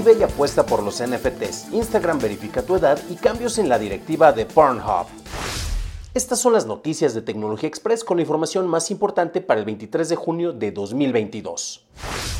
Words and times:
eBay 0.00 0.22
apuesta 0.22 0.64
por 0.64 0.82
los 0.82 1.02
NFTs, 1.02 1.74
Instagram 1.74 2.18
verifica 2.20 2.62
tu 2.62 2.74
edad 2.74 2.98
y 3.10 3.16
cambios 3.16 3.58
en 3.58 3.68
la 3.68 3.78
directiva 3.78 4.32
de 4.32 4.46
Pornhub. 4.46 5.06
Estas 6.14 6.38
son 6.38 6.54
las 6.54 6.64
noticias 6.64 7.12
de 7.12 7.20
Tecnología 7.20 7.68
Express 7.68 8.02
con 8.02 8.16
la 8.16 8.22
información 8.22 8.66
más 8.66 8.90
importante 8.90 9.42
para 9.42 9.60
el 9.60 9.66
23 9.66 10.08
de 10.08 10.16
junio 10.16 10.52
de 10.54 10.72
2022. 10.72 11.84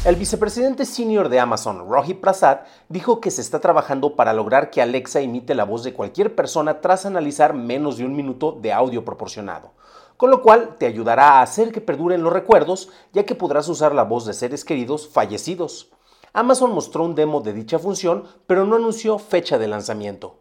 El 0.06 0.16
vicepresidente 0.16 0.86
senior 0.86 1.28
de 1.28 1.38
Amazon, 1.38 1.86
Rohit 1.86 2.18
Prasad, 2.18 2.60
dijo 2.88 3.20
que 3.20 3.30
se 3.30 3.42
está 3.42 3.60
trabajando 3.60 4.16
para 4.16 4.32
lograr 4.32 4.70
que 4.70 4.80
Alexa 4.80 5.20
imite 5.20 5.54
la 5.54 5.64
voz 5.64 5.84
de 5.84 5.92
cualquier 5.92 6.34
persona 6.34 6.80
tras 6.80 7.04
analizar 7.04 7.52
menos 7.52 7.98
de 7.98 8.06
un 8.06 8.16
minuto 8.16 8.52
de 8.58 8.72
audio 8.72 9.04
proporcionado, 9.04 9.72
con 10.16 10.30
lo 10.30 10.40
cual 10.40 10.76
te 10.78 10.86
ayudará 10.86 11.32
a 11.32 11.42
hacer 11.42 11.72
que 11.72 11.82
perduren 11.82 12.22
los 12.22 12.32
recuerdos, 12.32 12.88
ya 13.12 13.26
que 13.26 13.34
podrás 13.34 13.68
usar 13.68 13.94
la 13.94 14.04
voz 14.04 14.24
de 14.24 14.32
seres 14.32 14.64
queridos 14.64 15.10
fallecidos. 15.10 15.90
Amazon 16.32 16.72
mostró 16.72 17.04
un 17.04 17.16
demo 17.16 17.40
de 17.40 17.52
dicha 17.52 17.80
función, 17.80 18.24
pero 18.46 18.64
no 18.64 18.76
anunció 18.76 19.18
fecha 19.18 19.58
de 19.58 19.66
lanzamiento. 19.66 20.36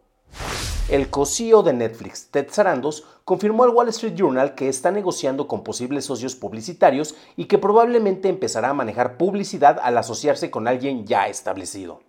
El 0.88 1.10
co-CEO 1.10 1.64
de 1.64 1.72
Netflix, 1.72 2.28
Ted 2.30 2.46
Sarandos, 2.50 3.04
confirmó 3.24 3.64
al 3.64 3.70
Wall 3.70 3.88
Street 3.88 4.14
Journal 4.14 4.54
que 4.54 4.68
está 4.68 4.92
negociando 4.92 5.48
con 5.48 5.64
posibles 5.64 6.04
socios 6.04 6.36
publicitarios 6.36 7.16
y 7.36 7.46
que 7.46 7.58
probablemente 7.58 8.28
empezará 8.28 8.70
a 8.70 8.74
manejar 8.74 9.16
publicidad 9.16 9.78
al 9.82 9.98
asociarse 9.98 10.50
con 10.50 10.68
alguien 10.68 11.06
ya 11.06 11.26
establecido. 11.26 12.00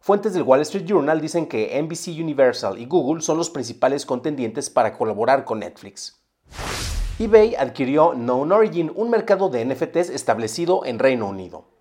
Fuentes 0.00 0.32
del 0.32 0.42
Wall 0.42 0.60
Street 0.60 0.86
Journal 0.86 1.20
dicen 1.20 1.46
que 1.46 1.80
NBC 1.80 2.20
Universal 2.20 2.78
y 2.78 2.86
Google 2.86 3.22
son 3.22 3.36
los 3.36 3.50
principales 3.50 4.06
contendientes 4.06 4.70
para 4.70 4.96
colaborar 4.96 5.44
con 5.44 5.60
Netflix. 5.60 6.20
eBay 7.18 7.56
adquirió 7.56 8.12
Known 8.14 8.52
Origin, 8.52 8.92
un 8.94 9.10
mercado 9.10 9.48
de 9.48 9.64
NFTs 9.64 10.10
establecido 10.10 10.84
en 10.84 10.98
Reino 10.98 11.28
Unido 11.28 11.71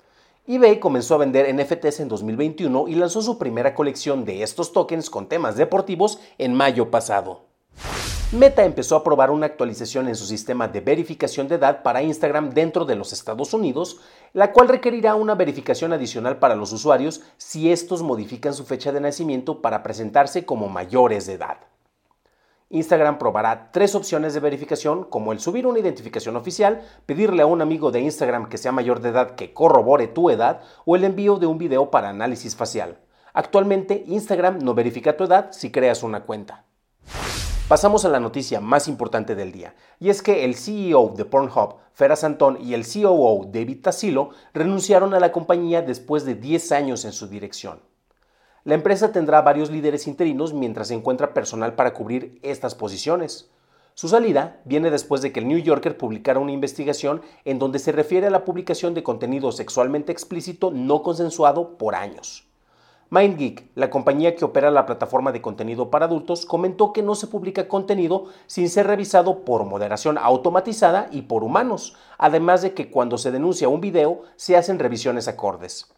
eBay 0.54 0.82
comenzó 0.82 1.16
a 1.16 1.20
vender 1.20 1.48
NFTs 1.56 2.02
en 2.02 2.10
2021 2.10 2.90
y 2.90 2.96
lanzó 2.96 3.22
su 3.22 3.38
primera 3.38 3.74
colección 3.74 4.26
de 4.26 4.44
estos 4.44 4.74
tokens 4.74 5.10
con 5.10 5.30
temas 5.30 5.56
deportivos 5.56 6.20
en 6.38 6.54
mayo 6.54 6.92
pasado. 6.92 7.46
Meta 8.34 8.66
empezó 8.66 8.98
a 8.98 9.04
probar 9.06 9.32
una 9.32 9.46
actualización 9.46 10.10
en 10.10 10.16
su 10.18 10.26
sistema 10.26 10.68
de 10.68 10.82
verificación 10.82 11.48
de 11.48 11.56
edad 11.56 11.84
para 11.84 12.04
Instagram 12.04 12.50
dentro 12.50 12.84
de 12.84 12.98
los 12.98 13.14
Estados 13.14 13.54
Unidos, 13.54 14.02
la 14.34 14.52
cual 14.52 14.68
requerirá 14.68 15.16
una 15.16 15.36
verificación 15.36 15.94
adicional 15.94 16.38
para 16.38 16.58
los 16.58 16.74
usuarios 16.74 17.22
si 17.38 17.72
estos 17.72 18.04
modifican 18.04 18.54
su 18.54 18.66
fecha 18.66 18.92
de 18.92 19.00
nacimiento 19.00 19.62
para 19.62 19.84
presentarse 19.84 20.44
como 20.44 20.68
mayores 20.68 21.28
de 21.28 21.34
edad. 21.36 21.60
Instagram 22.72 23.18
probará 23.18 23.72
tres 23.72 23.96
opciones 23.96 24.34
de 24.34 24.40
verificación, 24.40 25.04
como 25.04 25.34
el 25.34 25.40
subir 25.40 25.68
una 25.68 25.80
identificación 25.80 26.36
oficial, 26.38 26.82
pedirle 27.06 27.44
a 27.44 27.46
un 27.46 27.62
amigo 27.62 27.92
de 27.92 28.00
Instagram 28.00 28.48
que 28.48 28.58
sea 28.58 28.72
mayor 28.72 29.02
de 29.02 29.10
edad 29.10 29.36
que 29.36 29.54
corrobore 29.54 30.08
tu 30.08 30.30
edad 30.30 30.62
o 30.86 30.96
el 30.96 31.04
envío 31.04 31.38
de 31.38 31.48
un 31.48 31.58
video 31.58 31.92
para 31.92 32.10
análisis 32.10 32.56
facial. 32.56 33.00
Actualmente 33.34 34.04
Instagram 34.08 34.60
no 34.60 34.74
verifica 34.74 35.18
tu 35.18 35.26
edad 35.26 35.52
si 35.52 35.72
creas 35.72 36.02
una 36.02 36.24
cuenta. 36.24 36.66
Pasamos 37.68 38.04
a 38.04 38.10
la 38.10 38.20
noticia 38.20 38.60
más 38.60 38.88
importante 38.90 39.36
del 39.36 39.54
día, 39.54 39.76
y 40.00 40.10
es 40.10 40.22
que 40.22 40.44
el 40.44 40.56
CEO 40.56 41.14
de 41.16 41.24
Pornhub, 41.24 41.76
Ferra 41.94 42.18
Santón, 42.18 42.58
y 42.62 42.74
el 42.74 42.86
COO 42.86 43.46
David 43.46 43.82
Tassilo 43.84 44.32
renunciaron 44.54 45.14
a 45.14 45.20
la 45.22 45.32
compañía 45.32 45.82
después 45.82 46.26
de 46.26 46.36
10 46.36 46.72
años 46.74 47.06
en 47.06 47.14
su 47.14 47.28
dirección. 47.28 47.80
La 48.64 48.76
empresa 48.76 49.12
tendrá 49.12 49.42
varios 49.42 49.72
líderes 49.72 50.06
interinos 50.06 50.54
mientras 50.54 50.90
se 50.90 50.94
encuentra 50.94 51.34
personal 51.34 51.74
para 51.74 51.94
cubrir 51.94 52.38
estas 52.44 52.76
posiciones. 52.76 53.50
Su 53.96 54.08
salida 54.08 54.62
viene 54.66 54.92
después 54.92 55.24
de 55.24 55.32
que 55.32 55.40
el 55.40 55.48
New 55.48 55.58
Yorker 55.58 55.98
publicara 55.98 56.40
una 56.40 56.52
investigación 56.52 57.22
en 57.44 57.58
donde 57.58 57.80
se 57.80 57.92
refiere 57.92 58.28
a 58.28 58.32
la 58.32 58.46
publicación 58.46 58.94
de 58.94 59.02
contenido 59.02 59.52
sexualmente 59.52 60.12
explícito 60.12 60.70
no 60.70 61.02
consensuado 61.02 61.78
por 61.78 61.96
años. 61.96 62.48
MindGeek, 63.10 63.72
la 63.76 63.90
compañía 63.90 64.36
que 64.36 64.46
opera 64.46 64.72
la 64.72 64.86
plataforma 64.86 65.34
de 65.34 65.42
contenido 65.42 65.90
para 65.90 66.06
adultos, 66.06 66.46
comentó 66.46 66.94
que 66.94 67.02
no 67.02 67.16
se 67.16 67.28
publica 67.28 67.68
contenido 67.68 68.28
sin 68.46 68.70
ser 68.70 68.88
revisado 68.88 69.44
por 69.44 69.66
moderación 69.66 70.18
automatizada 70.18 71.10
y 71.12 71.24
por 71.24 71.44
humanos, 71.44 71.98
además 72.18 72.62
de 72.62 72.74
que 72.74 72.90
cuando 72.90 73.18
se 73.18 73.32
denuncia 73.32 73.68
un 73.68 73.82
video 73.82 74.22
se 74.38 74.56
hacen 74.56 74.80
revisiones 74.80 75.28
acordes. 75.28 75.94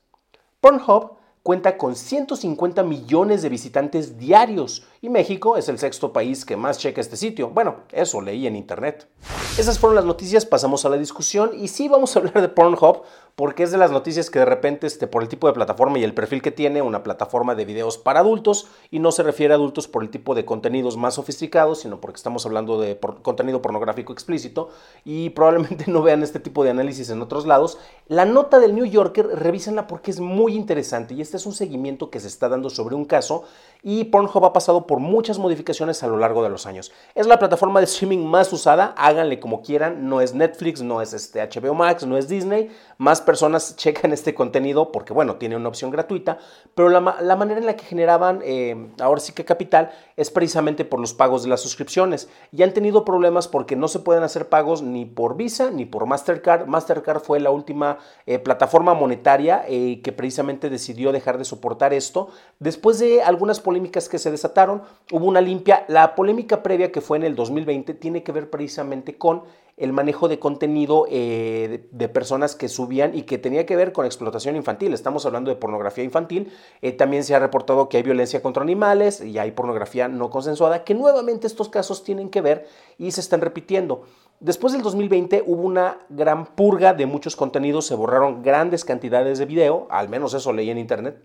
Pornhub 0.59 1.17
cuenta 1.43 1.77
con 1.77 1.95
150 1.95 2.83
millones 2.83 3.41
de 3.41 3.49
visitantes 3.49 4.17
diarios 4.17 4.87
y 5.01 5.09
México 5.09 5.57
es 5.57 5.67
el 5.67 5.77
sexto 5.77 6.13
país 6.13 6.45
que 6.45 6.55
más 6.55 6.77
checa 6.77 7.01
este 7.01 7.17
sitio. 7.17 7.49
Bueno, 7.49 7.81
eso 7.91 8.21
leí 8.21 8.47
en 8.47 8.55
internet. 8.55 9.09
Esas 9.57 9.77
fueron 9.77 9.95
las 9.95 10.05
noticias, 10.05 10.45
pasamos 10.45 10.85
a 10.85 10.89
la 10.89 10.97
discusión 10.97 11.51
y 11.59 11.67
sí 11.67 11.89
vamos 11.89 12.15
a 12.15 12.19
hablar 12.19 12.41
de 12.41 12.47
Pornhub 12.47 13.03
porque 13.35 13.63
es 13.63 13.71
de 13.71 13.77
las 13.77 13.91
noticias 13.91 14.29
que 14.29 14.39
de 14.39 14.45
repente 14.45 14.85
este, 14.85 15.07
por 15.07 15.23
el 15.23 15.27
tipo 15.27 15.47
de 15.47 15.53
plataforma 15.53 15.97
y 15.97 16.03
el 16.03 16.13
perfil 16.13 16.41
que 16.41 16.51
tiene, 16.51 16.81
una 16.81 17.03
plataforma 17.03 17.55
de 17.55 17.65
videos 17.65 17.97
para 17.97 18.19
adultos 18.19 18.67
y 18.91 18.99
no 18.99 19.11
se 19.11 19.23
refiere 19.23 19.53
a 19.53 19.57
adultos 19.57 19.87
por 19.87 20.03
el 20.03 20.09
tipo 20.09 20.35
de 20.35 20.45
contenidos 20.45 20.97
más 20.97 21.15
sofisticados, 21.15 21.79
sino 21.79 21.99
porque 21.99 22.17
estamos 22.17 22.45
hablando 22.45 22.79
de 22.79 22.99
contenido 23.23 23.61
pornográfico 23.61 24.13
explícito 24.13 24.69
y 25.03 25.31
probablemente 25.31 25.85
no 25.91 26.03
vean 26.03 26.23
este 26.23 26.39
tipo 26.39 26.63
de 26.63 26.69
análisis 26.69 27.09
en 27.09 27.21
otros 27.21 27.45
lados. 27.45 27.79
La 28.07 28.25
nota 28.25 28.59
del 28.59 28.75
New 28.75 28.85
Yorker, 28.85 29.27
revísenla 29.27 29.87
porque 29.87 30.11
es 30.11 30.19
muy 30.19 30.55
interesante 30.55 31.15
y 31.15 31.21
este 31.33 31.41
es 31.41 31.47
un 31.47 31.53
seguimiento 31.53 32.11
que 32.11 32.19
se 32.19 32.27
está 32.27 32.47
dando 32.47 32.69
sobre 32.69 32.93
un 32.93 33.05
caso 33.05 33.45
y 33.81 34.03
Pornhub 34.05 34.45
ha 34.45 34.53
pasado 34.53 34.85
por 34.85 34.99
muchas 34.99 35.39
modificaciones 35.39 36.03
a 36.03 36.07
lo 36.07 36.17
largo 36.17 36.43
de 36.43 36.49
los 36.49 36.67
años. 36.67 36.91
Es 37.15 37.25
la 37.25 37.39
plataforma 37.39 37.79
de 37.79 37.85
streaming 37.85 38.23
más 38.23 38.53
usada, 38.53 38.93
háganle 38.97 39.39
como 39.39 39.63
quieran, 39.63 40.07
no 40.07 40.21
es 40.21 40.35
Netflix, 40.35 40.83
no 40.83 41.01
es 41.01 41.11
este 41.13 41.41
HBO 41.41 41.73
Max, 41.73 42.05
no 42.05 42.17
es 42.17 42.27
Disney, 42.27 42.69
más 42.99 43.19
personas 43.19 43.75
checan 43.77 44.13
este 44.13 44.35
contenido 44.35 44.91
porque 44.91 45.11
bueno, 45.11 45.37
tiene 45.37 45.55
una 45.55 45.69
opción 45.69 45.89
gratuita, 45.89 46.37
pero 46.75 46.89
la, 46.89 47.01
manera 47.01 47.59
en 47.59 47.65
la 47.65 47.75
que 47.75 47.83
generaban 47.83 48.41
eh, 48.43 48.91
ahora 48.99 49.19
sí 49.19 49.33
que 49.33 49.43
capital 49.43 49.91
es 50.17 50.29
precisamente 50.29 50.85
por 50.85 50.99
los 50.99 51.15
pagos 51.15 51.41
de 51.41 51.49
las 51.49 51.61
suscripciones 51.61 52.29
y 52.51 52.61
han 52.61 52.73
tenido 52.73 53.03
problemas 53.03 53.47
porque 53.47 53.75
no 53.75 53.87
se 53.87 53.99
pueden 53.99 54.23
hacer 54.23 54.49
pagos 54.49 54.83
ni 54.83 55.05
por 55.05 55.35
Visa 55.35 55.71
ni 55.71 55.85
por 55.85 56.05
Mastercard. 56.05 56.67
Mastercard 56.67 57.21
fue 57.21 57.39
la 57.39 57.49
última 57.49 57.97
eh, 58.27 58.37
plataforma 58.37 58.93
monetaria 58.93 59.65
eh, 59.67 59.99
que 60.03 60.11
precisamente 60.11 60.69
decidió 60.69 61.11
dejar 61.11 61.22
de 61.37 61.45
soportar 61.45 61.93
esto 61.93 62.29
después 62.59 62.99
de 62.99 63.21
algunas 63.21 63.59
polémicas 63.59 64.09
que 64.09 64.19
se 64.19 64.31
desataron, 64.31 64.83
hubo 65.11 65.25
una 65.25 65.41
limpia. 65.41 65.85
La 65.87 66.15
polémica 66.15 66.61
previa 66.61 66.91
que 66.91 67.01
fue 67.01 67.17
en 67.17 67.23
el 67.23 67.35
2020 67.35 67.93
tiene 67.93 68.23
que 68.23 68.31
ver 68.31 68.49
precisamente 68.49 69.17
con 69.17 69.43
el 69.75 69.91
manejo 69.91 70.27
de 70.27 70.37
contenido 70.37 71.07
eh, 71.09 71.87
de, 71.89 72.09
personas 72.09 72.55
que 72.55 72.69
subían 72.69 73.17
y 73.17 73.23
que 73.23 73.39
tenía 73.39 73.65
que 73.65 73.75
ver 73.75 73.91
con 73.91 74.05
explotación 74.05 74.55
infantil. 74.55 74.93
Estamos 74.93 75.25
hablando 75.25 75.49
de 75.49 75.55
pornografía 75.55 76.03
infantil. 76.03 76.53
Eh, 76.81 76.91
también 76.91 77.23
se 77.23 77.33
ha 77.33 77.39
reportado 77.39 77.89
que 77.89 77.97
hay 77.97 78.03
violencia 78.03 78.41
contra 78.41 78.61
animales 78.61 79.21
y 79.21 79.39
hay 79.39 79.51
pornografía 79.51 80.07
no 80.07 80.29
consensuada, 80.29 80.83
que 80.83 80.93
nuevamente 80.93 81.47
estos 81.47 81.69
casos 81.69 82.03
tienen 82.03 82.29
que 82.29 82.41
ver 82.41 82.67
y 82.99 83.11
se 83.11 83.21
están 83.21 83.41
repitiendo. 83.41 84.03
Después 84.43 84.73
del 84.73 84.81
2020 84.81 85.45
hubo 85.47 85.61
una 85.61 85.99
gran 86.09 86.45
purga 86.45 86.93
de 86.93 87.05
muchos 87.05 87.37
contenidos, 87.37 87.85
se 87.85 87.95
borraron 87.95 88.43
grandes 88.43 88.83
cantidades 88.83 89.39
de 89.39 89.45
video, 89.45 89.87
al 89.89 90.09
menos 90.09 90.33
eso 90.33 90.51
leí 90.51 90.69
en 90.69 90.77
internet, 90.77 91.23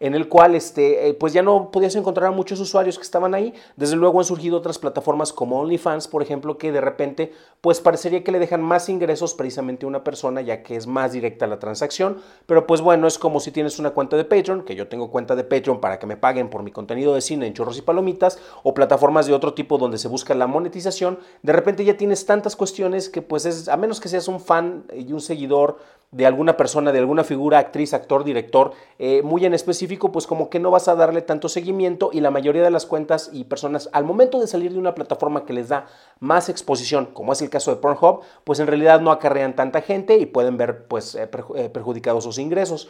en 0.00 0.14
el 0.14 0.28
cual 0.28 0.54
este, 0.54 1.08
eh, 1.08 1.14
pues 1.14 1.32
ya 1.32 1.42
no 1.42 1.70
podías 1.70 1.94
encontrar 1.96 2.28
a 2.28 2.30
muchos 2.30 2.60
usuarios 2.60 2.96
que 2.96 3.02
estaban 3.02 3.34
ahí. 3.34 3.54
Desde 3.76 3.96
luego 3.96 4.18
han 4.18 4.24
surgido 4.24 4.58
otras 4.58 4.78
plataformas 4.78 5.32
como 5.32 5.60
OnlyFans, 5.60 6.08
por 6.08 6.22
ejemplo, 6.22 6.58
que 6.58 6.72
de 6.72 6.80
repente 6.80 7.32
pues 7.60 7.80
parecería 7.80 8.22
que 8.22 8.32
le 8.32 8.38
dejan 8.38 8.62
más 8.62 8.88
ingresos 8.88 9.34
precisamente 9.34 9.84
a 9.84 9.88
una 9.88 10.04
persona 10.04 10.40
ya 10.40 10.62
que 10.62 10.76
es 10.76 10.86
más 10.86 11.12
directa 11.12 11.46
la 11.46 11.58
transacción. 11.58 12.18
Pero 12.46 12.66
pues 12.66 12.80
bueno, 12.80 13.06
es 13.06 13.18
como 13.18 13.40
si 13.40 13.50
tienes 13.50 13.78
una 13.78 13.90
cuenta 13.90 14.16
de 14.16 14.24
Patreon, 14.24 14.62
que 14.62 14.74
yo 14.74 14.88
tengo 14.88 15.10
cuenta 15.10 15.34
de 15.34 15.44
Patreon 15.44 15.80
para 15.80 15.98
que 15.98 16.06
me 16.06 16.16
paguen 16.16 16.50
por 16.50 16.62
mi 16.62 16.70
contenido 16.70 17.14
de 17.14 17.20
cine 17.20 17.46
en 17.46 17.54
chorros 17.54 17.78
y 17.78 17.82
palomitas, 17.82 18.38
o 18.62 18.74
plataformas 18.74 19.26
de 19.26 19.34
otro 19.34 19.54
tipo 19.54 19.78
donde 19.78 19.98
se 19.98 20.08
busca 20.08 20.34
la 20.34 20.46
monetización. 20.46 21.18
De 21.42 21.52
repente 21.52 21.84
ya 21.84 21.96
tienes 21.96 22.26
tantas 22.26 22.56
cuestiones 22.56 23.08
que 23.08 23.22
pues 23.22 23.44
es, 23.44 23.68
a 23.68 23.76
menos 23.76 24.00
que 24.00 24.08
seas 24.08 24.28
un 24.28 24.40
fan 24.40 24.84
y 24.94 25.12
un 25.12 25.20
seguidor 25.20 25.78
de 26.10 26.24
alguna 26.24 26.56
persona, 26.56 26.90
de 26.90 26.98
alguna 26.98 27.22
figura, 27.22 27.58
actriz, 27.58 27.92
actor, 27.92 28.24
director, 28.24 28.72
eh, 28.98 29.22
muy 29.22 29.44
en 29.44 29.52
específico, 29.52 30.10
pues 30.10 30.26
como 30.26 30.48
que 30.48 30.58
no 30.58 30.70
vas 30.70 30.88
a 30.88 30.94
darle 30.94 31.20
tanto 31.20 31.48
seguimiento 31.48 32.10
y 32.12 32.20
la 32.20 32.30
mayoría 32.30 32.62
de 32.62 32.70
las 32.70 32.86
cuentas 32.86 33.28
y 33.32 33.44
personas 33.44 33.90
al 33.92 34.04
momento 34.04 34.40
de 34.40 34.46
salir 34.46 34.72
de 34.72 34.78
una 34.78 34.94
plataforma 34.94 35.44
que 35.44 35.52
les 35.52 35.68
da 35.68 35.86
más 36.18 36.48
exposición, 36.48 37.06
como 37.12 37.32
es 37.32 37.42
el 37.42 37.50
caso 37.50 37.70
de 37.70 37.80
Pornhub, 37.80 38.20
pues 38.44 38.58
en 38.58 38.66
realidad 38.66 39.00
no 39.00 39.10
acarrean 39.10 39.54
tanta 39.54 39.82
gente 39.82 40.16
y 40.16 40.24
pueden 40.24 40.56
ver 40.56 40.86
pues 40.86 41.14
eh, 41.14 41.28
eh, 41.56 41.68
perjudicados 41.68 42.24
sus 42.24 42.38
ingresos. 42.38 42.88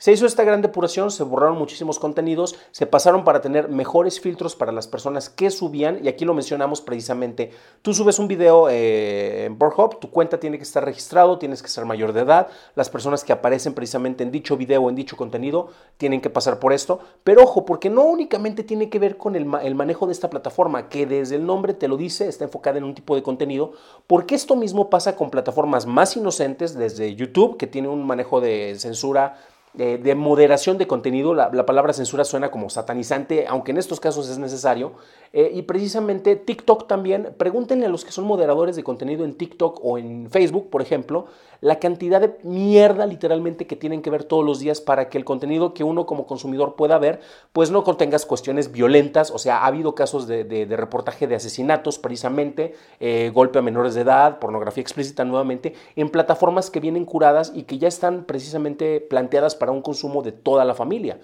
Se 0.00 0.12
hizo 0.12 0.26
esta 0.26 0.44
gran 0.44 0.62
depuración, 0.62 1.10
se 1.10 1.24
borraron 1.24 1.58
muchísimos 1.58 1.98
contenidos, 1.98 2.54
se 2.70 2.86
pasaron 2.86 3.24
para 3.24 3.40
tener 3.40 3.68
mejores 3.68 4.20
filtros 4.20 4.54
para 4.54 4.70
las 4.70 4.86
personas 4.86 5.28
que 5.28 5.50
subían, 5.50 5.98
y 6.04 6.06
aquí 6.06 6.24
lo 6.24 6.34
mencionamos 6.34 6.80
precisamente. 6.80 7.50
Tú 7.82 7.92
subes 7.92 8.20
un 8.20 8.28
video 8.28 8.68
eh, 8.70 9.46
en 9.46 9.58
Pornhub, 9.58 9.98
tu 9.98 10.08
cuenta 10.12 10.38
tiene 10.38 10.56
que 10.56 10.62
estar 10.62 10.84
registrado, 10.84 11.36
tienes 11.40 11.64
que 11.64 11.68
ser 11.68 11.84
mayor 11.84 12.12
de 12.12 12.20
edad, 12.20 12.46
las 12.76 12.88
personas 12.90 13.24
que 13.24 13.32
aparecen 13.32 13.74
precisamente 13.74 14.22
en 14.22 14.30
dicho 14.30 14.56
video 14.56 14.84
o 14.84 14.88
en 14.88 14.94
dicho 14.94 15.16
contenido 15.16 15.70
tienen 15.96 16.20
que 16.20 16.30
pasar 16.30 16.60
por 16.60 16.72
esto, 16.72 17.00
pero 17.24 17.42
ojo, 17.42 17.64
porque 17.64 17.90
no 17.90 18.04
únicamente 18.04 18.62
tiene 18.62 18.90
que 18.90 19.00
ver 19.00 19.16
con 19.16 19.34
el, 19.34 19.50
el 19.64 19.74
manejo 19.74 20.06
de 20.06 20.12
esta 20.12 20.30
plataforma, 20.30 20.88
que 20.88 21.06
desde 21.06 21.34
el 21.34 21.44
nombre 21.44 21.74
te 21.74 21.88
lo 21.88 21.96
dice, 21.96 22.28
está 22.28 22.44
enfocada 22.44 22.78
en 22.78 22.84
un 22.84 22.94
tipo 22.94 23.16
de 23.16 23.24
contenido, 23.24 23.72
porque 24.06 24.36
esto 24.36 24.54
mismo 24.54 24.90
pasa 24.90 25.16
con 25.16 25.30
plataformas 25.30 25.86
más 25.86 26.16
inocentes, 26.16 26.74
desde 26.74 27.16
YouTube, 27.16 27.56
que 27.56 27.66
tiene 27.66 27.88
un 27.88 28.06
manejo 28.06 28.40
de 28.40 28.76
censura, 28.78 29.34
de, 29.74 30.14
moderación 30.14 30.78
de 30.78 30.86
contenido. 30.86 31.34
La, 31.34 31.66
palabra 31.66 31.92
censura 31.92 32.24
suena 32.24 32.50
como 32.50 32.70
satanizante, 32.70 33.46
aunque 33.48 33.70
en 33.70 33.78
estos 33.78 34.00
casos 34.00 34.28
es 34.28 34.38
necesario. 34.38 34.92
Eh, 35.32 35.52
y 35.54 35.62
precisamente 35.62 36.36
TikTok 36.36 36.86
también, 36.86 37.34
pregúntenle 37.36 37.86
a 37.86 37.88
los 37.88 38.04
que 38.04 38.12
son 38.12 38.24
moderadores 38.24 38.76
de 38.76 38.84
contenido 38.84 39.24
en 39.24 39.34
TikTok 39.34 39.80
o 39.82 39.98
en 39.98 40.30
Facebook, 40.30 40.70
por 40.70 40.82
ejemplo, 40.82 41.26
la 41.60 41.78
cantidad 41.80 42.20
de 42.20 42.38
mierda 42.44 43.04
literalmente 43.06 43.66
que 43.66 43.76
tienen 43.76 44.00
que 44.00 44.10
ver 44.10 44.24
todos 44.24 44.44
los 44.44 44.60
días 44.60 44.80
para 44.80 45.08
que 45.08 45.18
el 45.18 45.24
contenido 45.24 45.74
que 45.74 45.84
uno 45.84 46.06
como 46.06 46.26
consumidor 46.26 46.76
pueda 46.76 46.98
ver, 46.98 47.20
pues 47.52 47.70
no 47.70 47.84
contengas 47.84 48.26
cuestiones 48.26 48.70
violentas. 48.72 49.30
O 49.30 49.38
sea, 49.38 49.58
ha 49.58 49.66
habido 49.66 49.94
casos 49.94 50.26
de, 50.26 50.66
reportaje 50.70 51.26
de 51.26 51.34
asesinatos 51.34 51.98
precisamente, 51.98 52.74
eh, 53.00 53.30
golpe 53.34 53.58
a 53.58 53.62
menores 53.62 53.94
de 53.94 54.02
edad, 54.02 54.38
pornografía 54.38 54.82
explícita 54.82 55.24
nuevamente, 55.24 55.74
en 55.96 56.10
plataformas 56.10 56.70
que 56.70 56.80
vienen 56.80 57.04
curadas 57.04 57.52
y 57.54 57.64
que 57.64 57.78
ya 57.78 57.88
están 57.88 58.24
precisamente 58.24 59.00
planteadas 59.00 59.56
para 59.56 59.72
un 59.72 59.82
consumo 59.82 60.22
de 60.22 60.32
toda 60.32 60.64
la 60.64 60.74
familia. 60.74 61.18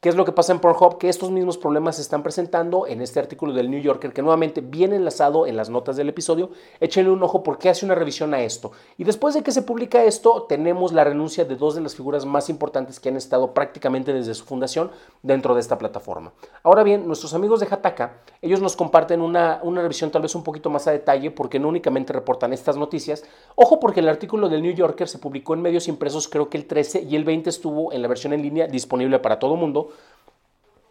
¿Qué 0.00 0.08
es 0.08 0.14
lo 0.14 0.24
que 0.24 0.30
pasa 0.30 0.52
en 0.52 0.60
Pornhub? 0.60 0.98
Que 0.98 1.08
estos 1.08 1.32
mismos 1.32 1.58
problemas 1.58 1.96
se 1.96 2.02
están 2.02 2.22
presentando 2.22 2.86
en 2.86 3.02
este 3.02 3.18
artículo 3.18 3.52
del 3.52 3.68
New 3.68 3.80
Yorker, 3.80 4.12
que 4.12 4.22
nuevamente 4.22 4.60
viene 4.60 4.94
enlazado 4.94 5.44
en 5.44 5.56
las 5.56 5.70
notas 5.70 5.96
del 5.96 6.08
episodio. 6.08 6.50
Échenle 6.78 7.10
un 7.10 7.20
ojo 7.20 7.42
porque 7.42 7.68
hace 7.68 7.84
una 7.84 7.96
revisión 7.96 8.32
a 8.32 8.40
esto. 8.42 8.70
Y 8.96 9.02
después 9.02 9.34
de 9.34 9.42
que 9.42 9.50
se 9.50 9.62
publica 9.62 10.04
esto, 10.04 10.46
tenemos 10.48 10.92
la 10.92 11.02
renuncia 11.02 11.44
de 11.44 11.56
dos 11.56 11.74
de 11.74 11.80
las 11.80 11.96
figuras 11.96 12.24
más 12.26 12.48
importantes 12.48 13.00
que 13.00 13.08
han 13.08 13.16
estado 13.16 13.52
prácticamente 13.52 14.12
desde 14.12 14.34
su 14.34 14.44
fundación 14.44 14.92
dentro 15.24 15.52
de 15.56 15.60
esta 15.62 15.78
plataforma. 15.78 16.32
Ahora 16.62 16.84
bien, 16.84 17.04
nuestros 17.04 17.34
amigos 17.34 17.58
de 17.58 17.66
Hataka, 17.68 18.20
ellos 18.40 18.60
nos 18.60 18.76
comparten 18.76 19.20
una, 19.20 19.58
una 19.64 19.82
revisión 19.82 20.12
tal 20.12 20.22
vez 20.22 20.32
un 20.36 20.44
poquito 20.44 20.70
más 20.70 20.86
a 20.86 20.92
detalle 20.92 21.32
porque 21.32 21.58
no 21.58 21.66
únicamente 21.66 22.12
reportan 22.12 22.52
estas 22.52 22.76
noticias. 22.76 23.24
Ojo 23.56 23.80
porque 23.80 23.98
el 23.98 24.08
artículo 24.08 24.48
del 24.48 24.62
New 24.62 24.74
Yorker 24.74 25.08
se 25.08 25.18
publicó 25.18 25.54
en 25.54 25.62
medios 25.62 25.88
impresos 25.88 26.28
creo 26.28 26.48
que 26.48 26.56
el 26.56 26.66
13 26.66 27.02
y 27.02 27.16
el 27.16 27.24
20 27.24 27.50
estuvo 27.50 27.92
en 27.92 28.00
la 28.00 28.06
versión 28.06 28.32
en 28.32 28.42
línea 28.42 28.68
disponible 28.68 29.18
para 29.18 29.40
todo 29.40 29.56
mundo. 29.56 29.88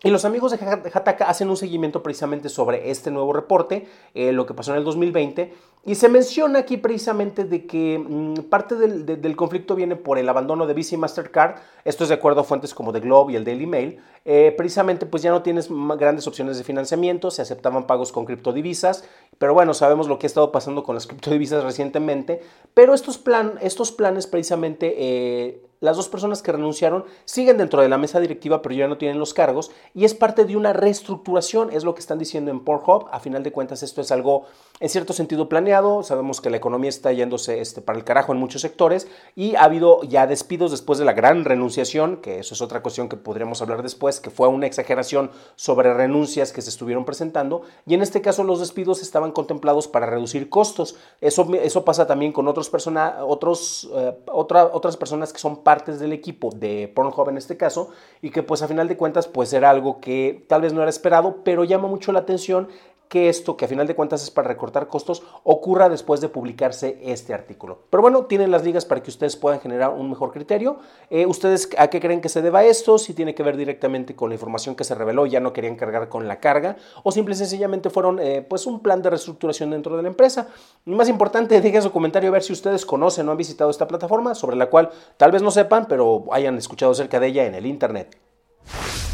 Y 0.04 0.12
los 0.12 0.26
amigos 0.26 0.52
de 0.52 0.60
Hataka 0.94 1.26
hacen 1.26 1.50
un 1.50 1.58
seguimiento 1.58 2.04
precisamente 2.04 2.50
sobre 2.50 2.92
este 2.92 3.10
nuevo 3.10 3.34
reporte, 3.34 3.88
eh, 4.14 4.32
lo 4.32 4.46
que 4.46 4.54
pasó 4.54 4.72
en 4.72 4.78
el 4.78 4.84
2020, 4.84 5.54
y 5.86 5.96
se 5.96 6.08
menciona 6.08 6.60
aquí 6.60 6.78
precisamente 6.78 7.46
de 7.46 7.66
que 7.66 7.98
mm, 7.98 8.50
parte 8.50 8.76
del, 8.76 9.36
conflicto 9.36 9.74
viene 9.74 9.96
por 9.96 10.20
el 10.20 10.30
abandono 10.30 10.68
de 10.68 10.76
Visa 10.76 10.94
y 10.94 10.98
Mastercard, 11.00 11.56
esto 11.84 12.04
es 12.04 12.10
de 12.10 12.16
acuerdo 12.16 12.42
a 12.42 12.44
fuentes 12.44 12.76
como 12.76 12.94
The 12.94 13.00
Globe 13.00 13.34
y 13.34 13.36
el 13.38 13.44
Daily 13.44 13.66
Mail, 13.66 14.00
eh, 14.24 14.54
precisamente 14.56 15.08
pues 15.08 15.24
ya 15.24 15.32
no 15.32 15.42
tienes 15.42 15.70
grandes 15.70 16.28
opciones 16.28 16.60
de 16.60 16.64
financiamiento, 16.64 17.32
se 17.32 17.42
aceptaban 17.42 17.88
pagos 17.88 18.12
con 18.12 18.26
criptodivisas, 18.26 19.04
pero 19.40 19.56
bueno, 19.56 19.74
sabemos 19.74 20.08
lo 20.08 20.20
que 20.20 20.28
ha 20.28 20.30
estado 20.30 20.52
pasando 20.52 20.84
con 20.84 20.94
las 20.94 21.08
criptodivisas 21.08 21.64
recientemente, 21.64 22.42
pero 22.76 22.94
estos, 22.94 23.18
plan, 23.18 23.56
estos 23.62 23.92
planes 23.92 24.28
precisamente... 24.28 24.94
Eh, 24.96 25.64
las 25.80 25.98
dos 25.98 26.10
personas 26.10 26.42
que 26.42 26.52
renunciaron 26.52 27.06
siguen 27.26 27.58
dentro 27.58 27.82
de 27.82 27.90
la 27.90 27.98
mesa 27.98 28.20
directiva, 28.20 28.62
pero 28.62 28.76
ya 28.76 28.88
no 28.88 28.98
tienen 28.98 29.20
los 29.20 29.34
cargos 29.34 29.72
y 29.94 30.06
es 30.06 30.14
parte 30.14 30.46
de 30.46 30.56
una 30.56 30.74
reestructuración, 30.74 31.72
es 31.72 31.84
lo 31.84 31.94
que 31.94 32.00
están 32.00 32.20
diciendo 32.20 32.52
en 32.52 32.62
Pornhub. 32.62 33.08
A 33.12 33.20
final 33.20 33.44
de 33.44 33.52
cuentas, 33.52 33.84
esto 33.84 34.02
es 34.02 34.12
algo 34.12 34.46
en 34.80 34.90
cierto 34.90 35.14
sentido 35.14 35.50
planeado. 35.50 36.04
Sabemos 36.04 36.42
que 36.42 36.50
la 36.50 36.58
economía 36.58 36.90
está 36.90 37.12
yéndose 37.12 37.62
este, 37.62 37.82
para 37.82 37.98
el 37.98 38.06
carajo 38.06 38.32
en 38.32 38.40
muchos 38.40 38.62
sectores 38.62 39.08
y 39.36 39.56
ha 39.56 39.64
habido 39.64 40.04
ya 40.04 40.28
despidos 40.28 40.72
después 40.72 41.00
de 41.00 41.06
la 41.06 41.14
gran 41.14 41.46
renunciación, 41.46 42.18
que 42.18 42.40
eso 42.40 42.54
es 42.54 42.62
otra 42.62 42.82
cuestión 42.82 43.10
que 43.10 43.18
podríamos 43.18 43.62
hablar 43.62 43.84
después, 43.84 44.20
que 44.20 44.30
fue 44.30 44.48
una 44.48 44.68
exageración 44.68 45.32
sobre 45.56 45.94
renuncias 45.94 46.52
que 46.52 46.62
se 46.62 46.70
estuvieron 46.70 47.06
presentando. 47.06 47.62
Y 47.86 47.94
en 47.94 48.02
este 48.02 48.22
caso, 48.22 48.44
los 48.44 48.60
despidos 48.60 49.02
estaban 49.02 49.32
contemplados 49.32 49.88
para 49.88 50.06
reducir 50.06 50.50
costos. 50.50 50.96
Eso, 51.22 51.48
eso 51.54 51.86
pasa 51.86 52.08
también 52.08 52.32
con 52.32 52.48
otros 52.48 52.70
persona, 52.70 53.18
otros, 53.26 53.90
eh, 53.94 54.18
otras 54.32 54.98
personas 54.98 55.34
que 55.34 55.40
son 55.40 55.64
partes 55.68 56.00
del 56.00 56.14
equipo 56.14 56.50
de 56.56 56.90
Pornhub 56.96 57.28
en 57.28 57.36
este 57.36 57.58
caso 57.58 57.90
y 58.22 58.30
que 58.30 58.42
pues 58.42 58.62
a 58.62 58.70
final 58.70 58.88
de 58.88 58.96
cuentas 58.96 59.28
pues 59.28 59.52
era 59.52 59.70
algo 59.70 60.00
que 60.00 60.46
tal 60.48 60.62
vez 60.62 60.72
no 60.72 60.80
era 60.80 60.90
esperado, 60.90 61.44
pero 61.44 61.66
llama 61.66 61.90
mucho 61.90 62.14
la 62.14 62.20
atención 62.20 62.70
que 63.10 63.30
esto, 63.30 63.56
que 63.56 63.66
a 63.66 63.68
final 63.68 63.88
de 63.88 63.96
cuentas 63.96 64.24
es 64.24 64.32
para 64.32 64.48
recortar 64.48 64.88
costos, 64.88 65.24
ocurra 65.44 65.90
después 65.90 66.22
de 66.22 66.30
publicarse 66.30 67.00
este 67.02 67.34
artículo. 67.34 67.80
Pero 67.90 68.02
bueno, 68.02 68.26
tienen 68.26 68.52
las 68.52 68.64
ligas 68.64 68.86
para 68.86 69.02
que 69.02 69.10
ustedes 69.10 69.36
puedan 69.36 69.60
generar 69.60 69.92
un 69.92 70.10
mejor 70.10 70.32
criterio. 70.32 70.80
Eh, 71.10 71.26
¿Ustedes 71.26 71.70
a 71.78 71.90
qué 71.90 72.00
creen 72.00 72.22
que 72.22 72.30
se 72.30 72.42
deba 72.42 72.64
esto? 72.64 72.98
Si 72.98 73.14
tiene 73.14 73.34
que 73.34 73.44
ver 73.44 73.58
directamente 73.58 74.16
con 74.16 74.30
la 74.30 74.36
información 74.36 74.76
que 74.76 74.84
se 74.84 74.96
reveló, 74.96 75.26
ya 75.26 75.40
no 75.40 75.54
querían 75.54 75.76
cargar 75.76 76.10
con 76.10 76.28
la 76.28 76.40
carga, 76.40 76.78
o 77.04 77.12
simple 77.12 77.34
y 77.34 77.38
sencillamente 77.38 77.90
fueron 77.90 78.20
eh, 78.20 78.46
pues 78.48 78.66
un 78.66 78.82
plan 78.82 79.02
de 79.02 79.10
reestructuración 79.10 79.72
dentro 79.72 79.96
de 79.96 80.04
la 80.04 80.10
empresa. 80.10 80.48
Y 80.86 80.92
más 80.92 81.10
importante, 81.10 81.62
dejen 81.62 81.82
su 81.82 81.92
comentario 81.92 82.30
a 82.30 82.34
ver 82.34 82.44
si 82.44 82.54
ustedes 82.54 82.86
conocen 82.86 83.28
o 83.28 83.32
han 83.32 83.38
visitado 83.38 83.70
esta 83.70 83.88
plataforma, 83.88 84.36
sobre 84.36 84.56
la 84.56 84.68
cual 84.70 84.90
tal 85.18 85.32
vez 85.32 85.42
no 85.42 85.52
sepan, 85.52 85.88
pero 85.88 86.26
hayan 86.32 86.58
escuchado 86.58 86.92
acerca 86.92 87.20
de 87.20 87.28
ella 87.28 87.46
en 87.46 87.56
el 87.56 87.66
Internet. 87.66 88.27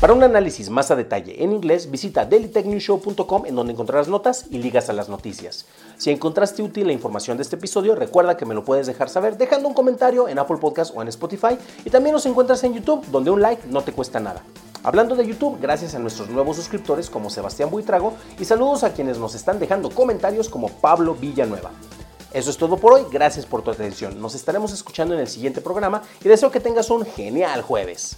Para 0.03 0.15
un 0.15 0.23
análisis 0.23 0.69
más 0.69 0.91
a 0.91 0.97
detalle 0.97 1.45
en 1.45 1.53
inglés, 1.53 1.89
visita 1.89 2.25
dailytechnewshow.com 2.25 3.45
en 3.45 3.55
donde 3.55 3.71
encontrarás 3.71 4.09
notas 4.09 4.47
y 4.49 4.57
ligas 4.57 4.89
a 4.89 4.93
las 4.93 5.07
noticias. 5.07 5.65
Si 5.95 6.11
encontraste 6.11 6.61
útil 6.61 6.87
la 6.87 6.91
información 6.91 7.37
de 7.37 7.43
este 7.43 7.55
episodio, 7.55 7.95
recuerda 7.95 8.35
que 8.35 8.45
me 8.45 8.53
lo 8.53 8.65
puedes 8.65 8.85
dejar 8.85 9.07
saber 9.07 9.37
dejando 9.37 9.69
un 9.69 9.73
comentario 9.73 10.27
en 10.27 10.39
Apple 10.39 10.57
Podcast 10.57 10.91
o 10.93 11.01
en 11.01 11.07
Spotify 11.07 11.57
y 11.85 11.89
también 11.89 12.11
nos 12.11 12.25
encuentras 12.25 12.61
en 12.65 12.73
YouTube 12.73 13.05
donde 13.11 13.31
un 13.31 13.41
like 13.41 13.65
no 13.69 13.81
te 13.81 13.93
cuesta 13.93 14.19
nada. 14.19 14.43
Hablando 14.83 15.15
de 15.15 15.25
YouTube, 15.25 15.57
gracias 15.61 15.95
a 15.95 15.99
nuestros 15.99 16.29
nuevos 16.29 16.57
suscriptores 16.57 17.09
como 17.09 17.29
Sebastián 17.29 17.69
Buitrago 17.69 18.13
y 18.37 18.43
saludos 18.43 18.83
a 18.83 18.91
quienes 18.91 19.19
nos 19.19 19.35
están 19.35 19.57
dejando 19.57 19.89
comentarios 19.89 20.49
como 20.49 20.67
Pablo 20.67 21.15
Villanueva. 21.15 21.71
Eso 22.33 22.49
es 22.49 22.57
todo 22.57 22.75
por 22.75 22.91
hoy, 22.91 23.05
gracias 23.09 23.45
por 23.45 23.61
tu 23.61 23.71
atención. 23.71 24.19
Nos 24.19 24.35
estaremos 24.35 24.73
escuchando 24.73 25.13
en 25.13 25.21
el 25.21 25.29
siguiente 25.29 25.61
programa 25.61 26.01
y 26.21 26.27
deseo 26.27 26.51
que 26.51 26.59
tengas 26.59 26.89
un 26.89 27.05
genial 27.05 27.61
jueves. 27.61 28.17